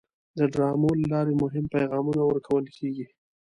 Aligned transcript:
د 0.37 0.39
ډرامو 0.53 0.89
له 0.99 1.05
لارې 1.13 1.33
مهم 1.43 1.65
پیغامونه 1.75 2.21
ورکول 2.25 2.65
کېږي. 2.77 3.05